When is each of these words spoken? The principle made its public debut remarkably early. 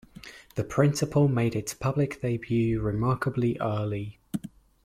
The 0.55 0.63
principle 0.63 1.27
made 1.27 1.55
its 1.55 1.75
public 1.75 2.23
debut 2.23 2.81
remarkably 2.81 3.55
early. 3.61 4.17